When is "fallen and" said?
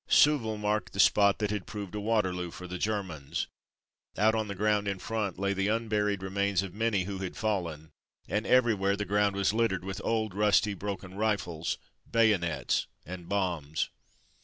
7.37-8.47